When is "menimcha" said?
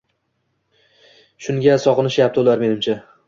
2.65-2.97